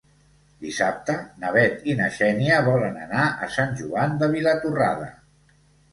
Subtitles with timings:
[0.61, 5.11] Dissabte na Bet i na Xènia volen anar a Sant Joan de Vilatorrada.